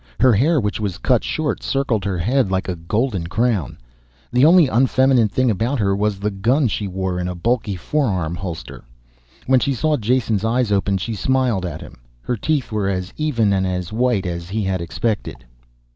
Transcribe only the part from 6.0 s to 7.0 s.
the gun she